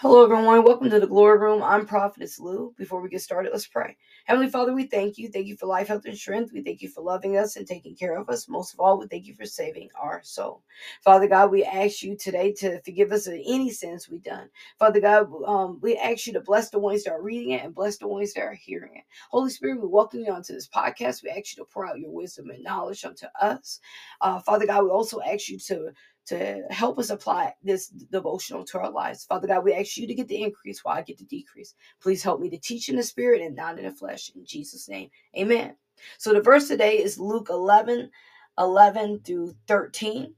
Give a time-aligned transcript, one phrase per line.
[0.00, 0.62] Hello, everyone.
[0.62, 1.62] Welcome to the Glory Room.
[1.62, 2.74] I'm Prophetess Lou.
[2.76, 3.96] Before we get started, let's pray.
[4.26, 5.30] Heavenly Father, we thank you.
[5.30, 6.52] Thank you for life, health, and strength.
[6.52, 8.46] We thank you for loving us and taking care of us.
[8.46, 10.62] Most of all, we thank you for saving our soul.
[11.02, 14.50] Father God, we ask you today to forgive us of any sins we've done.
[14.78, 17.74] Father God, um, we ask you to bless the ones that are reading it and
[17.74, 19.04] bless the ones that are hearing it.
[19.30, 21.22] Holy Spirit, we welcome you onto this podcast.
[21.22, 23.80] We ask you to pour out your wisdom and knowledge unto us.
[24.20, 25.88] Uh, Father God, we also ask you to
[26.26, 29.24] to help us apply this devotional to our lives.
[29.24, 31.74] Father God, we ask you to get the increase while I get the decrease.
[32.00, 34.32] Please help me to teach in the spirit and not in the flesh.
[34.34, 35.76] In Jesus' name, amen.
[36.18, 38.10] So the verse today is Luke 11
[38.58, 40.34] 11 through 13.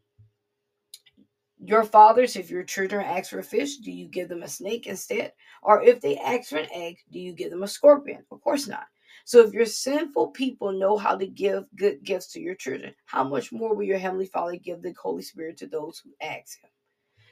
[1.65, 4.87] Your fathers, if your children ask for a fish, do you give them a snake
[4.87, 5.33] instead?
[5.63, 8.25] Or if they ask for an egg, do you give them a scorpion?
[8.31, 8.87] Of course not.
[9.29, 13.23] So if your sinful people know how to give good gifts to your children, how
[13.23, 16.71] much more will your heavenly Father give the Holy Spirit to those who ask him?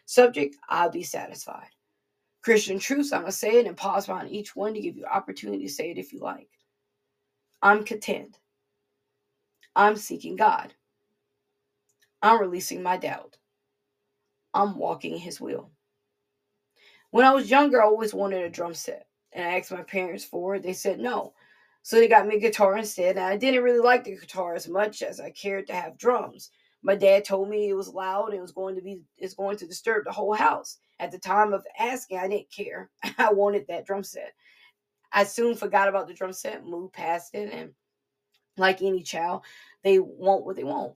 [0.05, 1.71] Subject, I'll be satisfied.
[2.43, 5.07] Christian truths, I'm going to say it and pause on each one to give you
[5.07, 6.51] opportunity to say it if you like.
[7.63, 8.41] I'm content.
[9.75, 10.75] I'm seeking God.
[12.21, 13.39] I'm releasing my doubt.
[14.53, 15.71] I'm walking his will.
[17.11, 19.07] When I was younger, I always wanted a drum set.
[19.33, 20.63] And I asked my parents for it.
[20.63, 21.33] They said no.
[21.87, 24.67] So they got me a guitar instead, and I didn't really like the guitar as
[24.67, 26.51] much as I cared to have drums.
[26.83, 29.57] My dad told me it was loud and it was going to be it's going
[29.59, 30.79] to disturb the whole house.
[30.99, 32.91] At the time of asking, I didn't care.
[33.19, 34.33] I wanted that drum set.
[35.13, 37.71] I soon forgot about the drum set, moved past it, and
[38.57, 39.43] like any child,
[39.85, 40.95] they want what they want.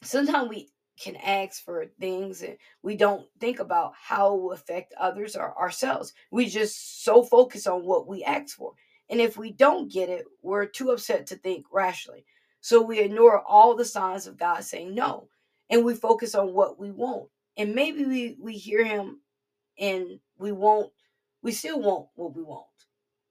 [0.00, 4.94] Sometimes we can ask for things and we don't think about how it will affect
[4.98, 6.14] others or ourselves.
[6.30, 8.72] We just so focus on what we ask for.
[9.10, 12.24] And if we don't get it, we're too upset to think rationally.
[12.60, 15.28] So we ignore all the signs of God saying no.
[15.70, 17.28] And we focus on what we want.
[17.56, 19.20] And maybe we, we hear him
[19.78, 20.92] and we won't,
[21.42, 22.66] we still want what we want.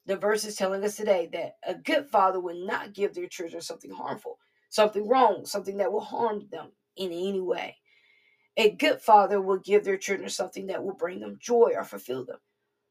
[0.05, 3.61] The verse is telling us today that a good father will not give their children
[3.61, 4.39] something harmful,
[4.69, 7.77] something wrong, something that will harm them in any way.
[8.55, 12.25] A good father will give their children something that will bring them joy or fulfill
[12.25, 12.37] them.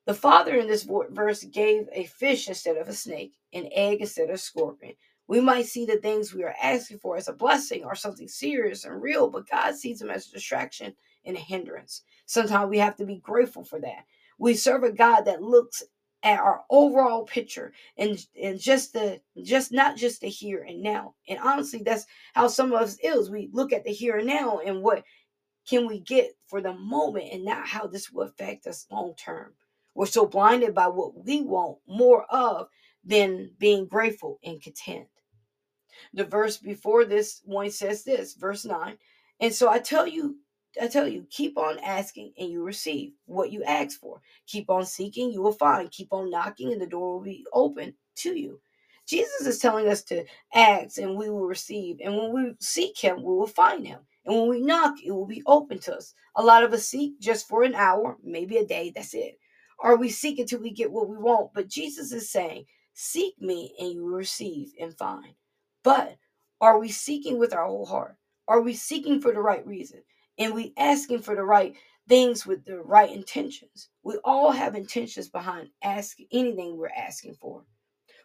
[0.06, 4.28] The father in this verse gave a fish instead of a snake, an egg instead
[4.28, 4.94] of a scorpion.
[5.26, 8.84] We might see the things we are asking for as a blessing or something serious
[8.84, 12.02] and real, but God sees them as a distraction and a hindrance.
[12.26, 14.04] Sometimes we have to be grateful for that.
[14.38, 15.82] We serve a God that looks
[16.22, 21.14] at our overall picture and and just the just not just the here and now.
[21.28, 23.28] And honestly, that's how some of us is.
[23.28, 25.02] We look at the here and now and what
[25.68, 29.52] can we get for the moment and not how this will affect us long term.
[29.96, 32.68] We're so blinded by what we want more of
[33.02, 35.06] than being grateful and content.
[36.12, 38.98] The verse before this one says this, verse 9.
[39.40, 40.36] And so I tell you,
[40.80, 44.20] I tell you, keep on asking and you receive what you ask for.
[44.46, 45.90] Keep on seeking, you will find.
[45.90, 48.60] Keep on knocking and the door will be open to you.
[49.06, 50.24] Jesus is telling us to
[50.54, 52.00] ask and we will receive.
[52.04, 54.00] And when we seek him, we will find him.
[54.26, 56.12] And when we knock, it will be open to us.
[56.34, 59.38] A lot of us seek just for an hour, maybe a day, that's it.
[59.78, 61.52] Or we seek until we get what we want.
[61.54, 65.34] But Jesus is saying, Seek me and you will receive and find.
[65.84, 66.16] But
[66.60, 68.16] are we seeking with our whole heart?
[68.48, 70.02] Are we seeking for the right reason?
[70.38, 71.74] And we asking for the right
[72.08, 73.90] things with the right intentions?
[74.02, 77.64] We all have intentions behind asking anything we're asking for.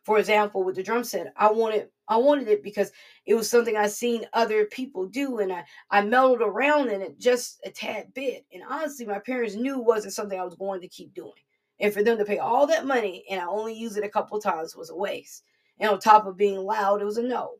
[0.04, 2.92] For example, with the drum set, I wanted I wanted it because
[3.26, 7.20] it was something I seen other people do, and I I mellowed around in it
[7.20, 8.46] just a tad bit.
[8.52, 11.34] And honestly, my parents knew it wasn't something I was going to keep doing.
[11.80, 14.40] And for them to pay all that money and I only use it a couple
[14.40, 15.44] times was a waste.
[15.80, 17.56] And on top of being loud, it was a no.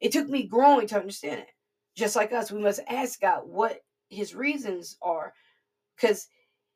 [0.00, 1.50] It took me growing to understand it.
[1.94, 5.32] Just like us, we must ask God what his reasons are
[5.94, 6.26] because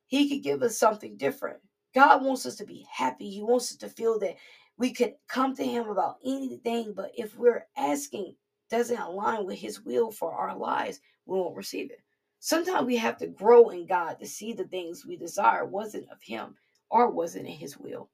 [0.07, 1.59] he could give us something different.
[1.93, 3.31] God wants us to be happy.
[3.31, 4.37] He wants us to feel that
[4.79, 8.35] we could come to him about anything, but if we're asking
[8.69, 12.01] doesn't align with his will for our lives, we won't receive it.
[12.41, 16.21] Sometimes we have to grow in God to see the things we desire wasn't of
[16.23, 16.57] him
[16.91, 18.11] or wasn't in his will.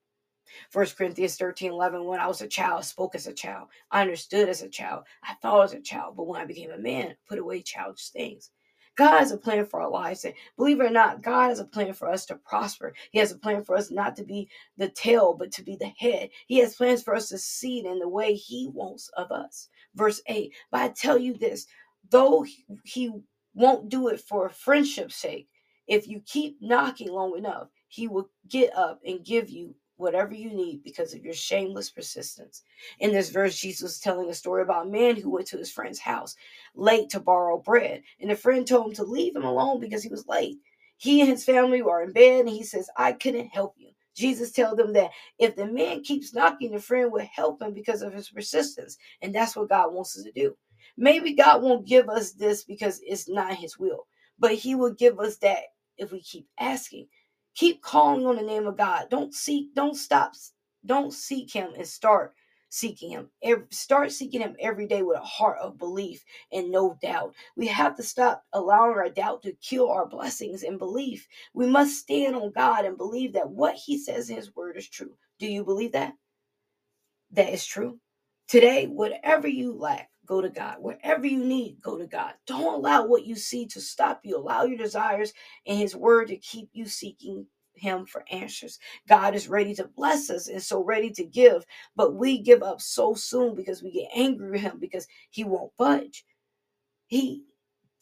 [0.73, 3.69] 1 Corinthians 13 11, when I was a child, spoke as a child.
[3.91, 5.05] I understood as a child.
[5.23, 6.17] I thought as a child.
[6.17, 8.51] But when I became a man, I put away childish things.
[8.97, 10.25] God has a plan for our lives.
[10.25, 12.95] And believe it or not, God has a plan for us to prosper.
[13.11, 15.93] He has a plan for us not to be the tail, but to be the
[15.99, 16.31] head.
[16.47, 19.69] He has plans for us to succeed in the way He wants of us.
[19.95, 21.67] Verse 8 But I tell you this,
[22.11, 22.45] though
[22.85, 23.13] He
[23.55, 25.49] won't do it for friendship's sake,
[25.87, 30.51] if you keep knocking long enough, he will get up and give you whatever you
[30.51, 32.63] need because of your shameless persistence.
[32.99, 35.73] In this verse, Jesus is telling a story about a man who went to his
[35.73, 36.37] friend's house
[36.75, 40.11] late to borrow bread, and the friend told him to leave him alone because he
[40.11, 40.59] was late.
[40.99, 43.91] He and his family were in bed, and he says, I couldn't help you.
[44.15, 48.03] Jesus tells them that if the man keeps knocking, the friend will help him because
[48.03, 48.99] of his persistence.
[49.23, 50.57] And that's what God wants us to do.
[50.97, 54.07] Maybe God won't give us this because it's not his will,
[54.39, 55.61] but he will give us that
[55.97, 57.07] if we keep asking.
[57.57, 59.09] Keep calling on the name of God.
[59.11, 60.33] Don't seek, don't stop,
[60.87, 62.35] don't seek him and start
[62.71, 63.31] seeking him.
[63.71, 67.35] Start seeking him every day with a heart of belief and no doubt.
[67.57, 71.29] We have to stop allowing our doubt to kill our blessings and belief.
[71.55, 74.89] We must stand on God and believe that what he says in his word is
[74.89, 75.17] true.
[75.39, 76.15] Do you believe that?
[77.33, 78.01] That is true.
[78.49, 80.77] Today, whatever you lack, go to God.
[80.81, 82.35] Wherever you need, go to God.
[82.47, 84.39] Don't allow what you see to stop you.
[84.39, 85.35] Allow your desires
[85.67, 88.79] and His word to keep you seeking Him for answers.
[89.09, 92.81] God is ready to bless us and so ready to give, but we give up
[92.81, 96.25] so soon because we get angry with Him because He won't budge.
[97.09, 97.45] He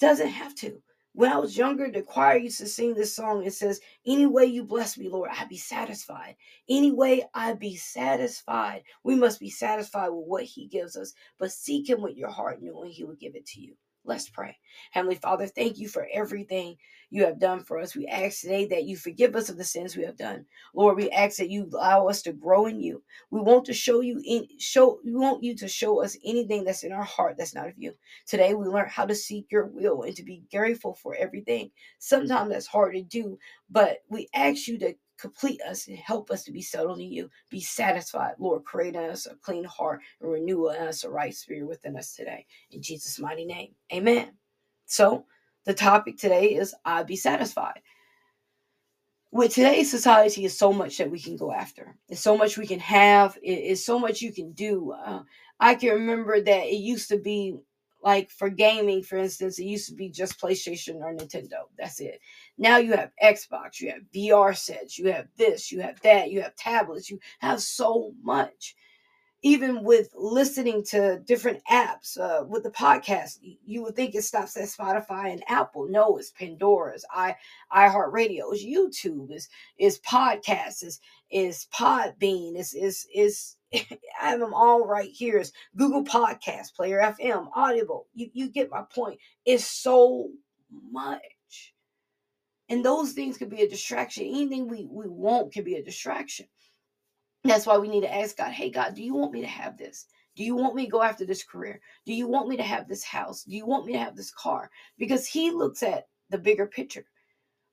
[0.01, 0.83] doesn't have to.
[1.13, 3.45] When I was younger, the choir used to sing this song.
[3.45, 6.37] It says, Any way you bless me, Lord, I be satisfied.
[6.69, 8.85] Any way I be satisfied.
[9.03, 12.63] We must be satisfied with what He gives us, but seek Him with your heart,
[12.63, 13.75] knowing He will give it to you.
[14.05, 14.57] Let's pray.
[14.93, 16.77] Heavenly Father, thank you for everything
[17.11, 17.95] you have done for us.
[17.95, 20.47] We ask today that you forgive us of the sins we have done.
[20.75, 23.03] Lord, we ask that you allow us to grow in you.
[23.31, 26.83] We want to show you in show we want you to show us anything that's
[26.83, 27.95] in our heart that's not of you.
[28.27, 31.71] Today we learn how to seek your will and to be grateful for everything.
[31.99, 33.39] Sometimes that's hard to do,
[33.69, 37.31] but we ask you to complete us and help us to be settled in you.
[37.51, 38.65] Be satisfied, Lord.
[38.65, 42.15] Create in us a clean heart and renew in us a right spirit within us
[42.15, 42.47] today.
[42.71, 43.75] In Jesus' mighty name.
[43.93, 44.33] Amen.
[44.87, 45.27] So
[45.65, 47.81] the topic today is I be satisfied.
[49.33, 51.95] With today's society, is so much that we can go after.
[52.09, 53.39] It's so much we can have.
[53.43, 54.93] It's so much you can do.
[54.93, 55.23] Uh,
[55.61, 57.57] I can remember that it used to be
[58.03, 61.65] like for gaming, for instance, it used to be just PlayStation or Nintendo.
[61.79, 62.21] That's it.
[62.59, 66.43] Now you have Xbox, you have VR sets, you have this, you have that, you
[66.43, 68.75] have tablets, you have so much.
[69.43, 74.55] Even with listening to different apps, uh, with the podcast, you would think it stops
[74.59, 75.89] at Spotify and Apple.
[75.89, 77.35] No, it's Pandora's, i
[77.73, 79.49] iHeartRadio, it's YouTube, is
[79.79, 81.01] is podcasts, is
[81.31, 85.39] is Podbean, is is is I have them all right here.
[85.39, 88.07] It's Google Podcast, Player FM, Audible.
[88.15, 89.21] You, you get my point.
[89.45, 90.31] It's so
[90.91, 91.75] much.
[92.69, 94.25] And those things could be a distraction.
[94.25, 96.47] Anything we, we want can be a distraction.
[97.45, 99.79] That's why we need to ask God, hey, God, do you want me to have
[99.79, 100.07] this?
[100.37, 101.81] Do you want me to go after this career?
[102.07, 103.45] Do you want me to have this house?
[103.45, 104.71] Do you want me to have this car?
[104.99, 107.05] Because He looks at the bigger picture.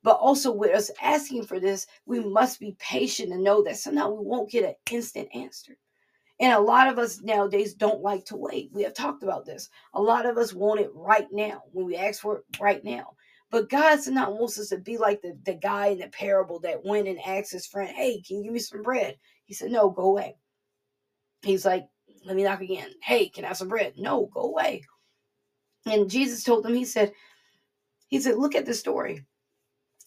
[0.03, 4.13] But also, with us asking for this, we must be patient and know that sometimes
[4.17, 5.77] we won't get an instant answer.
[6.39, 8.69] And a lot of us nowadays don't like to wait.
[8.71, 9.69] We have talked about this.
[9.93, 13.15] A lot of us want it right now when we ask for it right now.
[13.49, 16.83] But God's not wants us to be like the, the guy in the parable that
[16.83, 19.17] went and asked his friend, Hey, can you give me some bread?
[19.45, 20.35] He said, No, go away.
[21.41, 21.87] He's like,
[22.25, 22.89] Let me knock again.
[23.01, 23.93] Hey, can I have some bread?
[23.97, 24.83] No, go away.
[25.85, 27.13] And Jesus told him, He said,
[28.09, 29.25] He said, Look at the story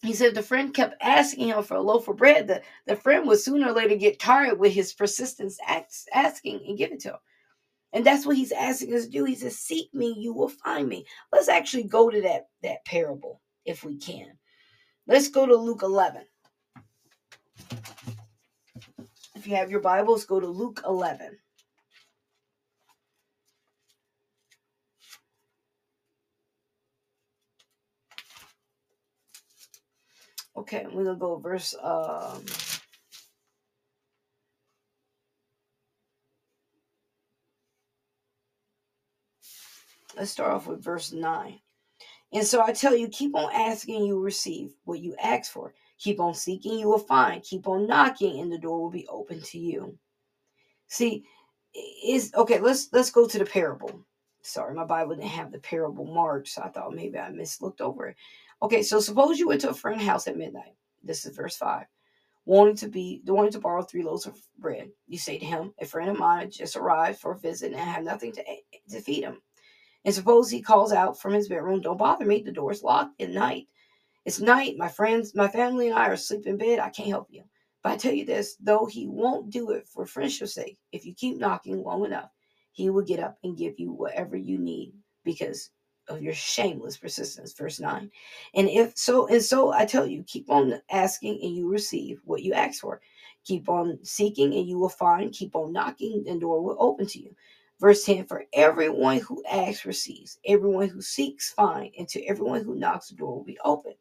[0.01, 2.47] he said the friend kept asking him for a loaf of bread.
[2.47, 5.59] The, the friend would sooner or later get tired with his persistence
[6.13, 7.19] asking and give it to him.
[7.93, 9.25] And that's what he's asking us to do.
[9.25, 11.05] He says, Seek me, you will find me.
[11.31, 14.37] Let's actually go to that, that parable if we can.
[15.07, 16.23] Let's go to Luke 11.
[19.35, 21.37] If you have your Bibles, go to Luke 11.
[30.55, 32.43] Okay, we're gonna go verse um
[40.15, 41.59] let's start off with verse 9.
[42.33, 45.73] And so I tell you, keep on asking, you receive what you ask for.
[45.99, 47.43] Keep on seeking, you will find.
[47.43, 49.97] Keep on knocking, and the door will be open to you.
[50.87, 51.25] See,
[52.05, 54.05] is okay, let's let's go to the parable.
[54.41, 58.07] Sorry, my Bible didn't have the parable marked, so I thought maybe I mislooked over
[58.07, 58.15] it.
[58.63, 60.75] Okay, so suppose you went to a friend's house at midnight.
[61.03, 61.85] This is verse 5.
[62.45, 64.89] Wanting to be wanting to borrow three loaves of bread.
[65.07, 67.85] You say to him, A friend of mine just arrived for a visit and I
[67.85, 68.43] have nothing to,
[68.89, 69.41] to feed him.
[70.05, 73.31] And suppose he calls out from his bedroom, Don't bother me, the door's locked at
[73.31, 73.67] night.
[74.25, 76.79] It's night, my friends, my family and I are asleep in bed.
[76.79, 77.43] I can't help you.
[77.81, 81.15] But I tell you this, though he won't do it for friendship's sake, if you
[81.15, 82.29] keep knocking long enough,
[82.71, 85.71] he will get up and give you whatever you need because
[86.15, 87.53] of your shameless persistence.
[87.53, 88.11] Verse 9.
[88.53, 92.43] And if so, and so I tell you, keep on asking and you receive what
[92.43, 93.01] you ask for.
[93.43, 95.31] Keep on seeking and you will find.
[95.31, 97.35] Keep on knocking and door will open to you.
[97.79, 102.75] Verse 10 For everyone who asks receives, everyone who seeks finds, and to everyone who
[102.75, 103.93] knocks the door will be open.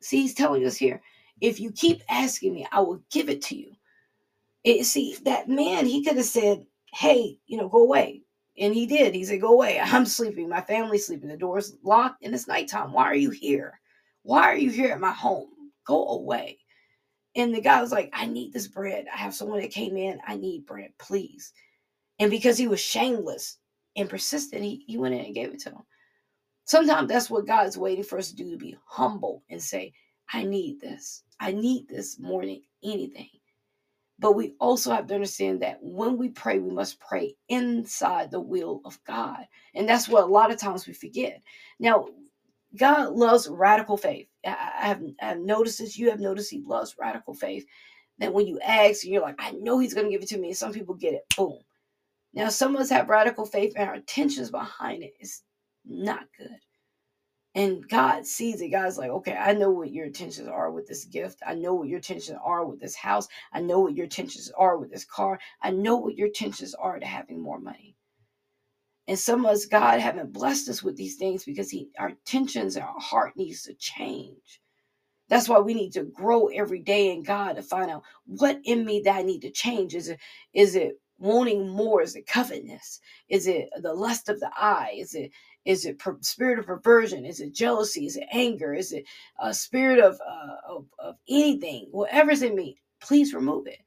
[0.00, 1.00] See, he's telling us here
[1.40, 3.72] if you keep asking me, I will give it to you.
[4.64, 8.23] It, see, that man, he could have said, Hey, you know, go away.
[8.58, 9.14] And he did.
[9.14, 9.80] He said, Go away.
[9.84, 10.48] I'm sleeping.
[10.48, 11.28] My family's sleeping.
[11.28, 12.92] The door's locked and it's nighttime.
[12.92, 13.80] Why are you here?
[14.22, 15.48] Why are you here at my home?
[15.86, 16.58] Go away.
[17.36, 19.06] And the guy was like, I need this bread.
[19.12, 20.18] I have someone that came in.
[20.26, 21.52] I need bread, please.
[22.20, 23.58] And because he was shameless
[23.96, 25.82] and persistent, he, he went in and gave it to him.
[26.64, 29.92] Sometimes that's what God's waiting for us to do to be humble and say,
[30.32, 31.24] I need this.
[31.40, 33.28] I need this more than anything.
[34.18, 38.40] But we also have to understand that when we pray, we must pray inside the
[38.40, 39.46] will of God.
[39.74, 41.42] And that's what a lot of times we forget.
[41.80, 42.06] Now,
[42.76, 44.28] God loves radical faith.
[44.46, 45.98] I have, I have noticed this.
[45.98, 47.66] You have noticed He loves radical faith.
[48.18, 50.48] That when you ask, you're like, I know He's going to give it to me.
[50.48, 51.24] And some people get it.
[51.36, 51.58] Boom.
[52.32, 55.42] Now, some of us have radical faith, and our intentions behind it is
[55.84, 56.58] not good.
[57.54, 58.70] And God sees it.
[58.70, 61.40] God's like, okay, I know what your intentions are with this gift.
[61.46, 63.28] I know what your intentions are with this house.
[63.52, 65.38] I know what your intentions are with this car.
[65.62, 67.96] I know what your intentions are to having more money.
[69.06, 72.76] And some of us, God haven't blessed us with these things because He our intentions
[72.76, 74.60] and our heart needs to change.
[75.28, 78.84] That's why we need to grow every day in God to find out what in
[78.84, 79.94] me that I need to change.
[79.94, 80.20] Is it
[80.54, 82.02] is it wanting more?
[82.02, 83.00] Is it covetousness?
[83.28, 84.94] Is it the lust of the eye?
[84.98, 85.30] Is it
[85.64, 87.24] is it per- spirit of perversion?
[87.24, 88.06] Is it jealousy?
[88.06, 88.74] Is it anger?
[88.74, 89.04] Is it
[89.40, 91.88] a spirit of, uh, of, of anything?
[91.90, 93.78] Whatever's in me, please remove it.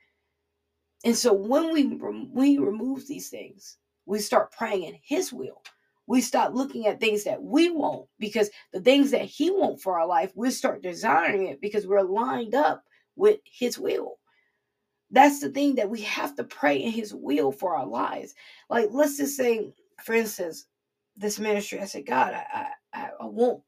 [1.06, 1.86] And so when we
[2.34, 5.62] we remove these things, we start praying in His will.
[6.08, 10.00] We stop looking at things that we want because the things that He wants for
[10.00, 12.84] our life, we start desiring it because we're lined up
[13.16, 14.18] with His will.
[15.12, 18.34] That's the thing that we have to pray in His will for our lives.
[18.70, 19.72] Like, let's just say,
[20.04, 20.66] for instance,
[21.18, 21.80] this ministry.
[21.80, 23.62] I said, God, I, I, I want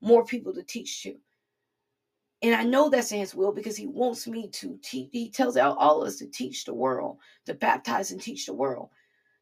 [0.00, 1.16] more people to teach to.
[2.42, 5.10] And I know that's in his will because he wants me to teach.
[5.12, 8.54] He tells all, all of us to teach the world, to baptize and teach the
[8.54, 8.88] world.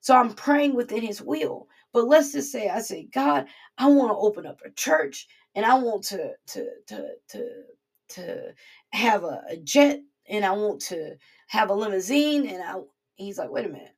[0.00, 1.68] So I'm praying within his will.
[1.92, 3.46] But let's just say I say, God,
[3.78, 7.62] I want to open up a church and I want to to to to
[8.10, 8.54] to
[8.92, 11.16] have a, a jet and I want to
[11.48, 12.76] have a limousine and I
[13.16, 13.94] he's like, wait a minute.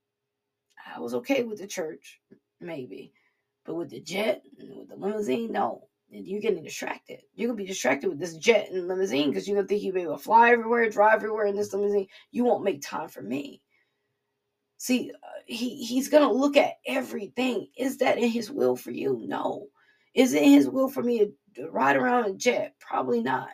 [0.95, 2.21] I was okay with the church,
[2.61, 3.12] maybe.
[3.64, 5.88] But with the jet with the limousine, no.
[6.14, 7.21] You're getting distracted.
[7.35, 10.02] You're gonna be distracted with this jet and limousine because you're gonna think you'll be
[10.02, 12.07] able to fly everywhere, drive everywhere in this limousine.
[12.31, 13.62] You won't make time for me.
[14.76, 17.69] See, uh, he he's gonna look at everything.
[17.78, 19.23] Is that in his will for you?
[19.26, 19.69] No.
[20.12, 22.75] Is it in his will for me to, ride around in a jet?
[22.78, 23.49] Probably not,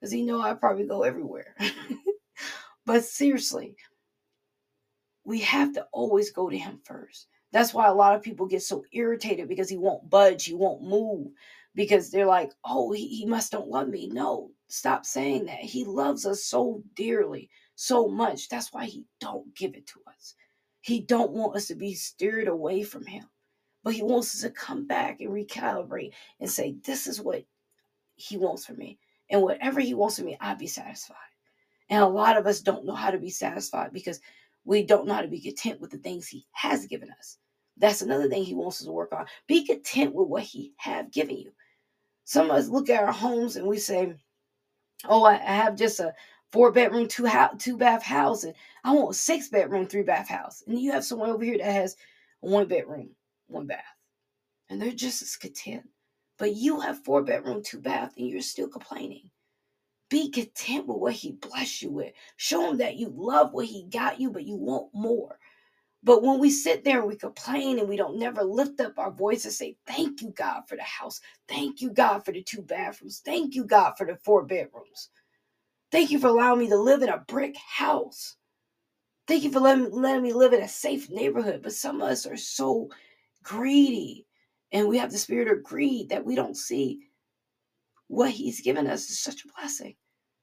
[0.00, 1.54] because he know I probably go everywhere.
[2.86, 3.76] but seriously,
[5.24, 7.26] we have to always go to him first.
[7.52, 10.82] That's why a lot of people get so irritated because he won't budge, he won't
[10.82, 11.28] move,
[11.74, 14.08] because they're like, oh, he, he must don't love me.
[14.08, 15.60] No, stop saying that.
[15.60, 18.48] He loves us so dearly, so much.
[18.48, 20.34] That's why he don't give it to us.
[20.80, 23.24] He don't want us to be steered away from him.
[23.82, 27.44] But he wants us to come back and recalibrate and say, this is what
[28.14, 28.98] he wants for me.
[29.30, 31.16] And whatever he wants for me, I'll be satisfied.
[31.88, 34.20] And a lot of us don't know how to be satisfied because
[34.64, 37.38] we don't know how to be content with the things he has given us.
[37.76, 39.26] That's another thing he wants us to work on.
[39.46, 41.52] Be content with what he have given you.
[42.24, 44.14] Some of us look at our homes and we say,
[45.06, 46.14] "Oh, I have just a
[46.52, 50.28] four bedroom, two house, two bath house, and I want a six bedroom, three bath
[50.28, 51.96] house." And you have someone over here that has
[52.40, 53.84] one bedroom, one bath,
[54.68, 55.88] and they're just as content.
[56.38, 59.30] But you have four bedroom, two bath, and you're still complaining.
[60.10, 62.12] Be content with what he blessed you with.
[62.36, 65.38] Show him that you love what he got you, but you want more.
[66.02, 69.10] But when we sit there and we complain and we don't never lift up our
[69.10, 71.20] voice and say, Thank you, God, for the house.
[71.48, 73.22] Thank you, God, for the two bathrooms.
[73.24, 75.10] Thank you, God, for the four bedrooms.
[75.92, 78.36] Thank you for allowing me to live in a brick house.
[79.28, 81.60] Thank you for letting, letting me live in a safe neighborhood.
[81.62, 82.90] But some of us are so
[83.42, 84.26] greedy
[84.72, 87.00] and we have the spirit of greed that we don't see
[88.08, 89.94] what He's given us is such a blessing.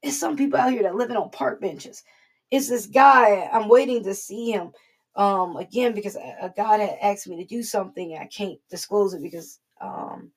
[0.04, 2.04] It's some people out here that living on park benches.
[2.52, 3.50] It's this guy.
[3.52, 4.72] I'm waiting to see him
[5.16, 8.18] um again because a, God had asked me to do something.
[8.20, 10.32] I can't disclose it because um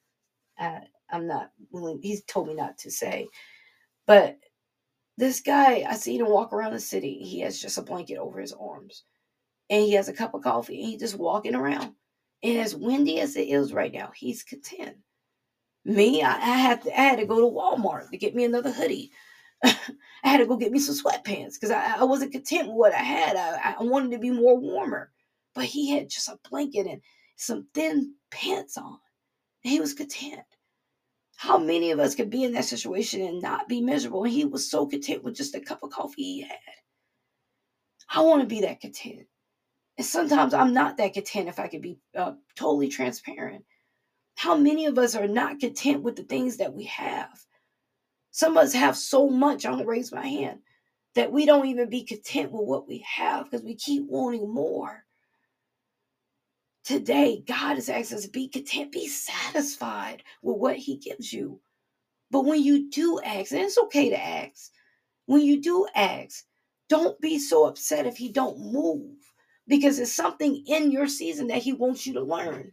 [0.59, 2.01] I, I'm not willing.
[2.03, 3.29] He's told me not to say,
[4.07, 4.39] but
[5.17, 7.19] this guy, I see him walk around the city.
[7.23, 9.05] He has just a blanket over his arms,
[9.69, 11.95] and he has a cup of coffee, and he's just walking around.
[12.43, 14.97] And as windy as it is right now, he's content.
[15.85, 19.13] Me, I, I to I had to go to Walmart to get me another hoodie.
[19.65, 22.95] I had to go get me some sweatpants because I, I wasn't content with what
[22.95, 23.37] I had.
[23.37, 25.11] I, I wanted to be more warmer.
[25.55, 27.03] But he had just a blanket and
[27.37, 28.99] some thin pants on.
[29.65, 30.43] And he was content.
[31.37, 34.25] How many of us could be in that situation and not be miserable?
[34.25, 36.59] And he was so content with just a cup of coffee he had.
[38.11, 39.27] I want to be that content.
[39.97, 43.65] And sometimes I'm not that content if I could be uh, totally transparent.
[44.37, 47.29] How many of us are not content with the things that we have?
[48.31, 50.61] Some of us have so much, I'm going to raise my hand,
[51.15, 55.05] that we don't even be content with what we have because we keep wanting more.
[56.85, 61.61] Today, God is asking us to be content, be satisfied with what He gives you.
[62.31, 64.71] But when you do ask, and it's okay to ask,
[65.27, 66.45] when you do ask,
[66.89, 69.17] don't be so upset if He don't move
[69.67, 72.73] because it's something in your season that He wants you to learn.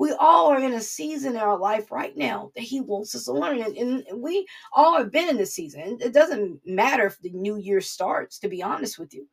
[0.00, 3.26] We all are in a season in our life right now that He wants us
[3.26, 3.60] to learn.
[3.60, 5.98] And, and we all have been in this season.
[6.00, 9.28] It doesn't matter if the new year starts, to be honest with you.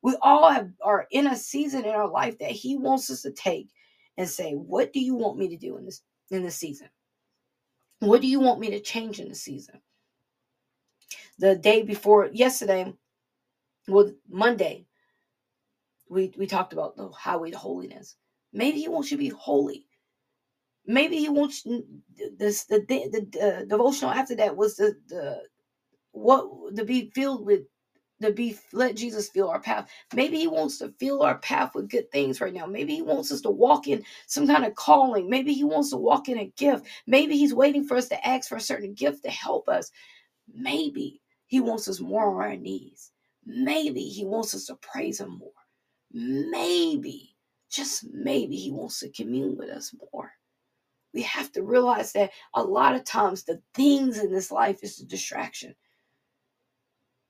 [0.00, 3.32] We all have, are in a season in our life that He wants us to
[3.32, 3.70] take
[4.16, 6.88] and say, What do you want me to do in this in this season?
[7.98, 9.80] What do you want me to change in the season?
[11.40, 12.94] The day before yesterday,
[13.88, 14.86] well, Monday,
[16.08, 18.14] we we talked about the highway to holiness.
[18.52, 19.84] Maybe he wants you to be holy.
[20.86, 21.66] Maybe he wants
[22.38, 25.42] this the the, the devotional after that was the the
[26.12, 27.62] what to be filled with
[28.20, 29.88] to be let Jesus fill our path.
[30.14, 32.66] Maybe he wants to fill our path with good things right now.
[32.66, 35.28] Maybe he wants us to walk in some kind of calling.
[35.28, 36.86] Maybe he wants to walk in a gift.
[37.06, 39.90] Maybe he's waiting for us to ask for a certain gift to help us.
[40.52, 43.10] Maybe he wants us more on our knees.
[43.44, 45.50] Maybe he wants us to praise him more.
[46.12, 47.34] Maybe,
[47.70, 50.30] just maybe, he wants to commune with us more.
[51.14, 55.00] We have to realize that a lot of times the things in this life is
[55.00, 55.74] a distraction.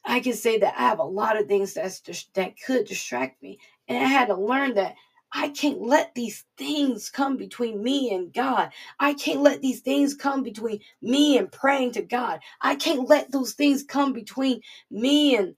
[0.04, 2.00] I can say that I have a lot of things that's
[2.34, 4.96] that could distract me, and I had to learn that
[5.32, 8.72] I can't let these things come between me and God.
[9.00, 12.40] I can't let these things come between me and praying to God.
[12.60, 15.56] I can't let those things come between me and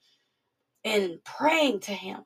[0.85, 2.25] and praying to him.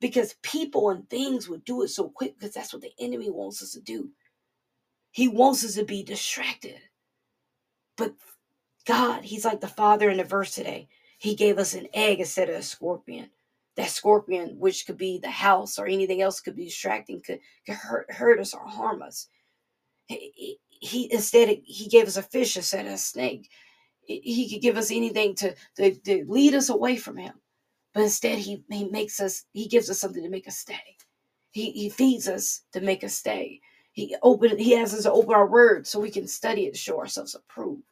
[0.00, 3.62] Because people and things would do it so quick because that's what the enemy wants
[3.62, 4.10] us to do.
[5.10, 6.78] He wants us to be distracted.
[7.96, 8.14] But
[8.86, 10.88] God, He's like the Father in the verse today.
[11.18, 13.30] He gave us an egg instead of a scorpion.
[13.76, 17.76] That scorpion, which could be the house or anything else, could be distracting, could, could
[17.76, 19.28] hurt, hurt us or harm us.
[20.06, 23.48] He, he instead he gave us a fish instead of a snake.
[24.02, 27.34] He could give us anything to, to, to lead us away from him.
[27.94, 30.96] But instead he, he makes us, he gives us something to make us stay.
[31.52, 33.60] He, he feeds us to make us stay.
[33.92, 37.34] He open he has us open our word so we can study it show ourselves
[37.34, 37.82] approved.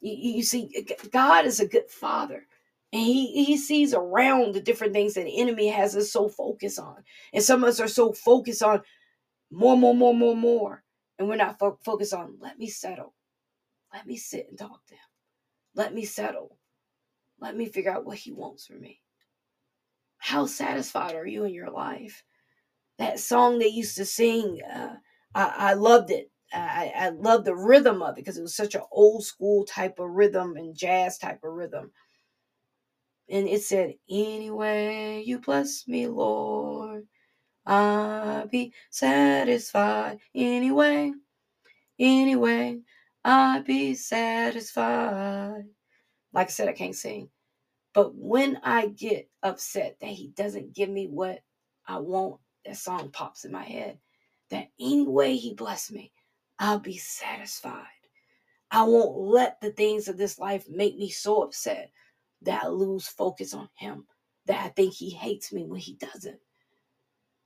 [0.00, 2.46] You, you see, God is a good father.
[2.92, 6.78] And he, he sees around the different things that the enemy has us so focused
[6.78, 7.02] on.
[7.32, 8.82] And some of us are so focused on
[9.50, 10.84] more, more, more, more, more.
[11.18, 13.14] And we're not fo- focused on, let me settle.
[13.92, 15.00] Let me sit and talk to him.
[15.74, 16.56] Let me settle.
[17.40, 19.00] Let me figure out what he wants from me.
[20.18, 22.24] How satisfied are you in your life?
[22.98, 24.96] That song they used to sing, uh,
[25.34, 26.30] I, I loved it.
[26.52, 29.98] I, I love the rhythm of it because it was such an old school type
[29.98, 31.90] of rhythm and jazz type of rhythm.
[33.28, 37.06] And it said, Anyway, you bless me, Lord,
[37.66, 40.18] I'll be satisfied.
[40.34, 41.12] Anyway,
[41.98, 42.80] anyway,
[43.24, 45.64] I'll be satisfied.
[46.32, 47.30] Like I said, I can't sing.
[47.94, 51.40] But when I get upset that he doesn't give me what
[51.86, 53.98] I want, that song pops in my head.
[54.54, 56.12] That any way he bless me,
[56.60, 57.88] I'll be satisfied.
[58.70, 61.90] I won't let the things of this life make me so upset
[62.42, 64.06] that I lose focus on him,
[64.46, 66.38] that I think he hates me when he doesn't.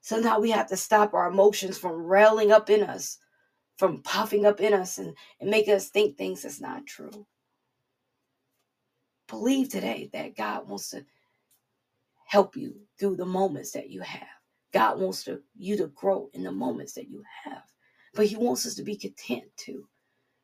[0.03, 3.17] Sometimes we have to stop our emotions from railing up in us,
[3.79, 7.27] from puffing up in us and, and make us think things that's not true.
[9.29, 11.07] Believe today that God wants to
[12.27, 14.38] help you through the moments that you have.
[14.73, 17.63] God wants to, you to grow in the moments that you have.
[18.15, 19.87] But he wants us to be content too.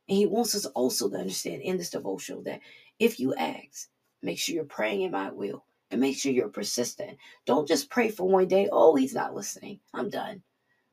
[0.09, 2.61] And he wants us also to understand in this devotional that
[2.99, 3.89] if you ask,
[4.23, 7.17] make sure you're praying in my will and make sure you're persistent.
[7.47, 8.69] Don't just pray for one day.
[8.71, 9.81] Oh, he's not listening.
[9.93, 10.43] I'm done.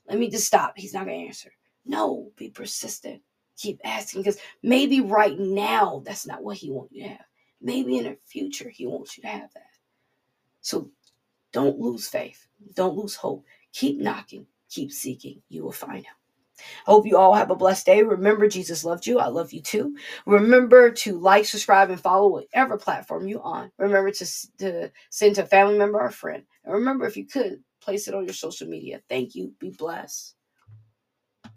[0.07, 0.73] Let me just stop.
[0.75, 1.51] He's not going to answer.
[1.85, 3.21] No, be persistent.
[3.57, 7.25] Keep asking because maybe right now that's not what he wants you to have.
[7.61, 9.63] Maybe in the future he wants you to have that.
[10.61, 10.89] So
[11.51, 12.47] don't lose faith.
[12.75, 13.45] Don't lose hope.
[13.73, 14.47] Keep knocking.
[14.69, 15.41] Keep seeking.
[15.49, 16.13] You will find him.
[16.87, 18.03] I hope you all have a blessed day.
[18.03, 19.19] Remember, Jesus loved you.
[19.19, 19.95] I love you too.
[20.25, 23.71] Remember to like, subscribe, and follow whatever platform you're on.
[23.77, 26.43] Remember to, to send to a family member or friend.
[26.65, 29.01] And remember, if you could, place it on your social media.
[29.09, 29.53] Thank you.
[29.59, 30.35] Be blessed.